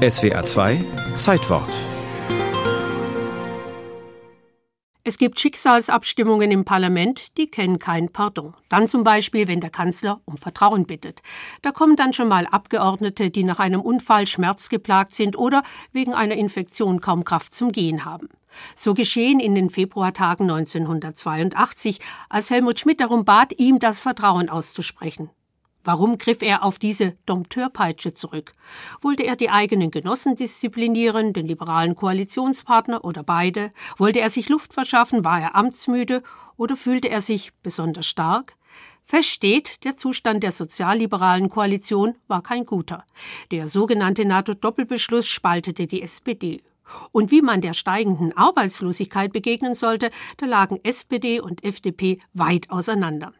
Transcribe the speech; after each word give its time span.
SWA 0.00 0.46
2 0.46 0.82
Zeitwort 1.18 1.68
Es 5.04 5.18
gibt 5.18 5.38
Schicksalsabstimmungen 5.38 6.50
im 6.50 6.64
Parlament, 6.64 7.36
die 7.36 7.50
kennen 7.50 7.78
kein 7.78 8.08
Pardon. 8.10 8.54
Dann 8.70 8.88
zum 8.88 9.04
Beispiel, 9.04 9.46
wenn 9.46 9.60
der 9.60 9.68
Kanzler 9.68 10.16
um 10.24 10.38
Vertrauen 10.38 10.86
bittet. 10.86 11.20
Da 11.60 11.70
kommen 11.70 11.96
dann 11.96 12.14
schon 12.14 12.28
mal 12.28 12.46
Abgeordnete, 12.46 13.28
die 13.28 13.44
nach 13.44 13.58
einem 13.58 13.82
Unfall 13.82 14.26
schmerzgeplagt 14.26 15.12
sind 15.12 15.36
oder 15.36 15.62
wegen 15.92 16.14
einer 16.14 16.36
Infektion 16.36 17.02
kaum 17.02 17.24
Kraft 17.24 17.52
zum 17.52 17.70
Gehen 17.70 18.06
haben. 18.06 18.30
So 18.74 18.94
geschehen 18.94 19.38
in 19.38 19.54
den 19.54 19.68
Februartagen 19.68 20.50
1982, 20.50 22.00
als 22.30 22.48
Helmut 22.48 22.80
Schmidt 22.80 23.02
darum 23.02 23.26
bat, 23.26 23.52
ihm 23.58 23.78
das 23.78 24.00
Vertrauen 24.00 24.48
auszusprechen. 24.48 25.28
Warum 25.82 26.18
griff 26.18 26.42
er 26.42 26.62
auf 26.62 26.78
diese 26.78 27.16
Dompteurpeitsche 27.24 28.12
zurück? 28.12 28.52
Wollte 29.00 29.24
er 29.24 29.36
die 29.36 29.50
eigenen 29.50 29.90
Genossen 29.90 30.36
disziplinieren, 30.36 31.32
den 31.32 31.46
liberalen 31.46 31.94
Koalitionspartner 31.94 33.04
oder 33.04 33.22
beide? 33.22 33.72
Wollte 33.96 34.20
er 34.20 34.30
sich 34.30 34.48
Luft 34.48 34.74
verschaffen? 34.74 35.24
War 35.24 35.40
er 35.40 35.54
amtsmüde? 35.54 36.22
Oder 36.56 36.76
fühlte 36.76 37.08
er 37.08 37.22
sich 37.22 37.52
besonders 37.62 38.06
stark? 38.06 38.56
Fest 39.02 39.30
steht, 39.30 39.82
der 39.84 39.96
Zustand 39.96 40.42
der 40.42 40.52
sozialliberalen 40.52 41.48
Koalition 41.48 42.14
war 42.28 42.42
kein 42.42 42.66
guter. 42.66 43.04
Der 43.50 43.68
sogenannte 43.68 44.24
NATO-Doppelbeschluss 44.24 45.26
spaltete 45.26 45.86
die 45.86 46.02
SPD. 46.02 46.62
Und 47.12 47.30
wie 47.30 47.42
man 47.42 47.60
der 47.60 47.72
steigenden 47.72 48.36
Arbeitslosigkeit 48.36 49.32
begegnen 49.32 49.74
sollte, 49.74 50.10
da 50.36 50.46
lagen 50.46 50.78
SPD 50.82 51.40
und 51.40 51.64
FDP 51.64 52.20
weit 52.34 52.70
auseinander. 52.70 53.32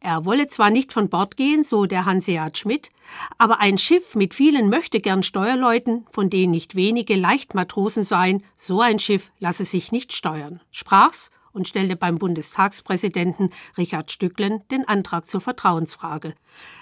Er 0.00 0.24
wolle 0.24 0.46
zwar 0.46 0.70
nicht 0.70 0.92
von 0.92 1.08
Bord 1.08 1.36
gehen, 1.36 1.64
so 1.64 1.86
der 1.86 2.04
Hanseat 2.04 2.58
Schmidt, 2.58 2.90
aber 3.38 3.60
ein 3.60 3.78
Schiff 3.78 4.14
mit 4.14 4.34
vielen 4.34 4.68
möchtegern 4.68 5.22
Steuerleuten, 5.22 6.06
von 6.10 6.30
denen 6.30 6.52
nicht 6.52 6.74
wenige 6.74 7.16
Leichtmatrosen 7.16 8.02
seien, 8.02 8.42
so 8.56 8.80
ein 8.80 8.98
Schiff 8.98 9.32
lasse 9.38 9.64
sich 9.64 9.92
nicht 9.92 10.12
steuern, 10.12 10.60
sprach's 10.70 11.30
und 11.52 11.66
stellte 11.66 11.96
beim 11.96 12.18
Bundestagspräsidenten 12.18 13.50
Richard 13.76 14.12
Stücklen 14.12 14.62
den 14.70 14.86
Antrag 14.86 15.26
zur 15.26 15.40
Vertrauensfrage. 15.40 16.34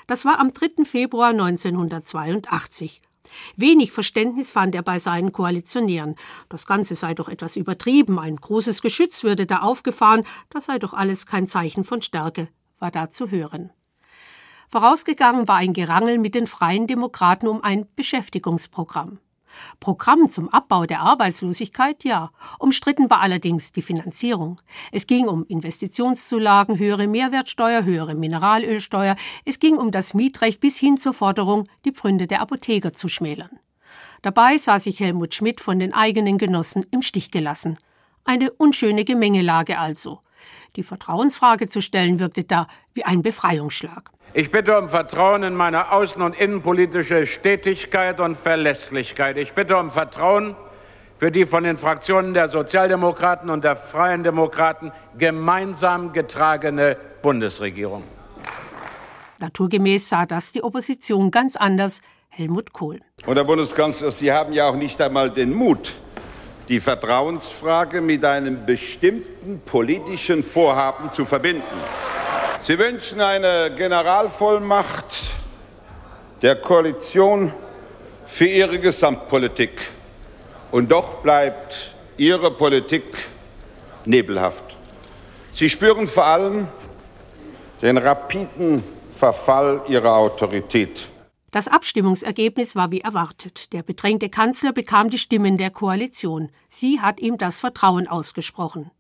Das 0.06 0.24
war 0.24 0.39
am 0.39 0.52
3. 0.52 0.84
Februar 0.84 1.30
1982. 1.30 3.00
Wenig 3.56 3.91
Verständnis 3.92 4.52
fand 4.52 4.74
er 4.74 4.83
bei 4.83 4.98
seinen 4.98 5.33
Koalitionären. 5.33 6.14
Das 6.48 6.66
Ganze 6.66 6.94
sei 6.94 7.14
doch 7.14 7.28
etwas 7.28 7.56
übertrieben, 7.56 8.18
ein 8.18 8.36
großes 8.36 8.83
Geschütz 8.83 9.24
würde 9.24 9.46
da 9.46 9.61
aufgefahren, 9.61 10.24
das 10.50 10.66
sei 10.66 10.78
doch 10.78 10.94
alles 10.94 11.27
kein 11.27 11.46
Zeichen 11.46 11.84
von 11.84 12.02
Stärke 12.02 12.48
war 12.78 12.91
da 12.91 13.10
zu 13.10 13.30
hören. 13.30 13.70
Vorausgegangen 14.69 15.46
war 15.48 15.56
ein 15.56 15.72
Gerangel 15.72 16.19
mit 16.19 16.34
den 16.34 16.46
Freien 16.46 16.86
Demokraten 16.86 17.46
um 17.46 17.62
ein 17.62 17.86
Beschäftigungsprogramm. 17.94 19.18
Programm 19.80 20.28
zum 20.28 20.48
Abbau 20.48 20.84
der 20.86 21.00
Arbeitslosigkeit, 21.00 22.05
ja. 22.05 22.30
Umstritten 22.58 23.08
war 23.08 23.20
allerdings 23.20 23.72
die 23.72 23.83
Finanzierung. 23.83 24.60
Es 24.92 25.06
ging 25.06 25.28
um 25.28 25.44
Investitionszulagen, 25.46 26.78
höhere 26.78 27.06
Mehrwertsteuer, 27.06 27.84
höhere 27.84 28.14
Mineralölsteuer. 28.14 29.16
Es 29.44 29.58
ging 29.58 29.77
um 29.78 29.90
das 29.90 30.14
Mietrecht 30.14 30.61
bis 30.61 30.77
hin 30.77 30.96
zur 30.96 31.14
Forderung, 31.14 31.64
die 31.84 31.92
Pfründe 31.92 32.27
der 32.27 32.40
Apotheker 32.40 32.92
zu 32.92 33.08
schmälern. 33.08 33.58
Dabei 34.22 34.58
sah 34.58 34.80
sich 34.80 35.00
Helmut 35.00 35.34
Schmidt 35.34 35.61
von 35.61 35.78
den 35.78 35.94
eigenen 35.94 36.38
Genossen 36.38 36.84
im 36.90 37.02
Stich 37.02 37.30
gelassen. 37.30 37.78
Eine 38.27 38.50
unschöne 38.50 39.05
Gemengelage 39.05 39.78
also. 39.78 40.20
Die 40.74 40.82
Vertrauensfrage 40.82 41.69
zu 41.69 41.80
stellen 41.80 42.19
wirkte 42.19 42.42
da 42.42 42.66
wie 42.92 43.05
ein 43.05 43.22
Befreiungsschlag. 43.22 44.10
Ich 44.34 44.50
bitte 44.50 44.77
um 44.77 44.88
Vertrauen 44.88 45.44
in 45.44 45.55
meine 45.55 45.92
außen- 45.92 46.20
und 46.20 46.34
innenpolitische 46.36 47.24
Stetigkeit 47.27 48.18
und 48.20 48.36
Verlässlichkeit. 48.36 49.38
Ich 49.38 49.52
bitte 49.55 49.77
um 49.78 49.91
Vertrauen 49.91 50.56
für 51.18 51.30
die 51.30 51.46
von 51.46 51.64
den 51.64 51.77
Fraktionen 51.77 52.34
der 52.34 52.48
Sozialdemokraten 52.48 53.48
und 53.48 53.64
der 53.64 53.77
Freien 53.77 54.24
Demokraten 54.24 54.92
gemeinsam 55.16 56.12
getragene 56.12 56.96
Bundesregierung. 57.22 58.02
Naturgemäß 59.39 60.08
sah 60.08 60.27
das 60.27 60.52
die 60.52 60.62
Opposition 60.62 61.30
ganz 61.30 61.56
anders. 61.56 62.02
Helmut 62.28 62.72
Kohl. 62.72 63.01
Und 63.24 63.36
Herr 63.36 63.45
Bundeskanzler, 63.45 64.11
Sie 64.12 64.30
haben 64.30 64.52
ja 64.52 64.68
auch 64.68 64.77
nicht 64.77 65.01
einmal 65.01 65.30
den 65.30 65.55
Mut, 65.55 65.95
die 66.68 66.80
Vertrauensfrage 66.80 68.00
mit 68.00 68.24
einem 68.24 68.66
bestimmten 68.66 69.60
politischen 69.64 70.42
Vorhaben 70.42 71.12
zu 71.12 71.24
verbinden. 71.24 71.62
Sie 72.60 72.78
wünschen 72.78 73.20
eine 73.20 73.72
Generalvollmacht 73.77 75.30
der 76.42 76.56
Koalition 76.56 77.52
für 78.27 78.46
ihre 78.46 78.78
Gesamtpolitik. 78.78 79.80
Und 80.72 80.90
doch 80.90 81.18
bleibt 81.22 81.94
ihre 82.16 82.50
Politik 82.50 83.04
nebelhaft. 84.04 84.64
Sie 85.52 85.70
spüren 85.70 86.06
vor 86.06 86.27
allem 86.27 86.68
den 87.80 87.98
rapiden 87.98 88.83
Verfall 89.16 89.83
ihrer 89.88 90.16
Autorität. 90.16 91.06
Das 91.56 91.68
Abstimmungsergebnis 91.68 92.77
war 92.77 92.90
wie 92.90 93.00
erwartet. 93.00 93.72
Der 93.72 93.83
bedrängte 93.83 94.28
Kanzler 94.28 94.74
bekam 94.74 95.08
die 95.08 95.17
Stimmen 95.17 95.56
der 95.56 95.70
Koalition. 95.70 96.50
Sie 96.68 97.00
hat 97.00 97.18
ihm 97.18 97.39
das 97.39 97.61
Vertrauen 97.61 98.06
ausgesprochen. 98.06 98.90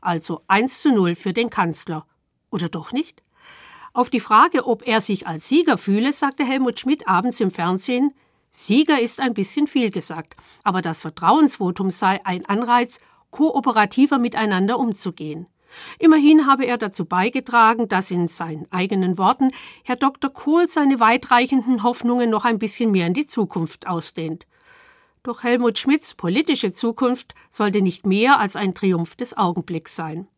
Also 0.00 0.40
1 0.48 0.82
zu 0.82 0.92
0 0.92 1.14
für 1.14 1.32
den 1.32 1.50
Kanzler. 1.50 2.04
Oder 2.50 2.68
doch 2.68 2.90
nicht? 2.90 3.22
Auf 3.92 4.10
die 4.10 4.18
Frage, 4.18 4.66
ob 4.66 4.88
er 4.88 5.00
sich 5.00 5.28
als 5.28 5.48
Sieger 5.48 5.78
fühle, 5.78 6.12
sagte 6.12 6.44
Helmut 6.44 6.80
Schmidt 6.80 7.06
abends 7.06 7.38
im 7.38 7.52
Fernsehen, 7.52 8.12
Sieger 8.50 9.00
ist 9.00 9.20
ein 9.20 9.32
bisschen 9.32 9.68
viel 9.68 9.92
gesagt, 9.92 10.34
aber 10.64 10.82
das 10.82 11.00
Vertrauensvotum 11.00 11.92
sei 11.92 12.20
ein 12.26 12.44
Anreiz, 12.44 12.98
kooperativer 13.30 14.18
miteinander 14.18 14.80
umzugehen. 14.80 15.46
Immerhin 15.98 16.46
habe 16.46 16.66
er 16.66 16.78
dazu 16.78 17.04
beigetragen, 17.04 17.88
dass 17.88 18.10
in 18.10 18.28
seinen 18.28 18.70
eigenen 18.70 19.18
Worten 19.18 19.50
Herr 19.82 19.96
Dr. 19.96 20.30
Kohl 20.30 20.68
seine 20.68 21.00
weitreichenden 21.00 21.82
Hoffnungen 21.82 22.30
noch 22.30 22.44
ein 22.44 22.58
bisschen 22.58 22.90
mehr 22.90 23.06
in 23.06 23.14
die 23.14 23.26
Zukunft 23.26 23.86
ausdehnt. 23.86 24.46
Doch 25.22 25.42
Helmut 25.42 25.78
Schmidts 25.78 26.14
politische 26.14 26.72
Zukunft 26.72 27.34
sollte 27.50 27.80
nicht 27.80 28.04
mehr 28.04 28.38
als 28.38 28.56
ein 28.56 28.74
Triumph 28.74 29.16
des 29.16 29.36
Augenblicks 29.36 29.96
sein. 29.96 30.28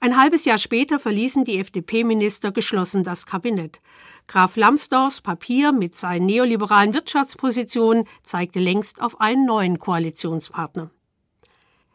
Ein 0.00 0.16
halbes 0.16 0.44
Jahr 0.44 0.58
später 0.58 1.00
verließen 1.00 1.44
die 1.44 1.58
FDP-Minister 1.58 2.52
geschlossen 2.52 3.02
das 3.02 3.26
Kabinett. 3.26 3.80
Graf 4.28 4.56
Lambsdorffs 4.56 5.20
Papier 5.20 5.72
mit 5.72 5.96
seinen 5.96 6.26
neoliberalen 6.26 6.94
Wirtschaftspositionen 6.94 8.04
zeigte 8.22 8.60
längst 8.60 9.00
auf 9.00 9.20
einen 9.20 9.44
neuen 9.44 9.80
Koalitionspartner. 9.80 10.90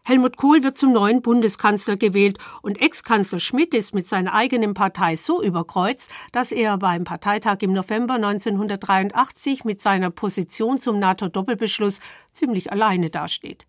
Helmut 0.05 0.35
Kohl 0.35 0.63
wird 0.63 0.75
zum 0.75 0.91
neuen 0.91 1.21
Bundeskanzler 1.21 1.95
gewählt 1.95 2.37
und 2.61 2.81
Ex-Kanzler 2.81 3.39
Schmidt 3.39 3.73
ist 3.73 3.95
mit 3.95 4.05
seiner 4.05 4.33
eigenen 4.33 4.73
Partei 4.73 5.15
so 5.15 5.41
überkreuzt, 5.41 6.11
dass 6.33 6.51
er 6.51 6.77
beim 6.77 7.05
Parteitag 7.05 7.59
im 7.61 7.71
November 7.71 8.15
1983 8.15 9.63
mit 9.63 9.81
seiner 9.81 10.09
Position 10.09 10.77
zum 10.77 10.99
NATO-Doppelbeschluss 10.99 12.01
ziemlich 12.33 12.69
alleine 12.73 13.11
dasteht. 13.11 13.65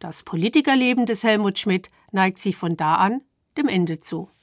Das 0.00 0.24
Politikerleben 0.24 1.06
des 1.06 1.22
Helmut 1.22 1.60
Schmidt 1.60 1.90
neigt 2.10 2.40
sich 2.40 2.56
von 2.56 2.76
da 2.76 2.96
an 2.96 3.20
dem 3.56 3.68
Ende 3.68 4.00
zu. 4.00 4.28